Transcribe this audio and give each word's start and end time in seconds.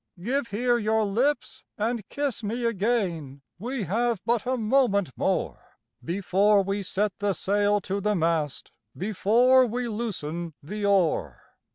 Give 0.19 0.47
here 0.47 0.79
your 0.79 1.05
lips 1.05 1.63
and 1.77 2.09
kiss 2.09 2.41
me 2.41 2.65
again, 2.65 3.43
we 3.59 3.83
have 3.83 4.19
but 4.25 4.47
a 4.47 4.57
moment 4.57 5.11
more, 5.15 5.77
Before 6.03 6.63
we 6.63 6.81
set 6.81 7.17
the 7.19 7.33
sail 7.33 7.79
to 7.81 8.01
the 8.01 8.15
mast, 8.15 8.71
before 8.97 9.67
we 9.67 9.87
loosen 9.87 10.55
the 10.63 10.87
oar. 10.87 11.43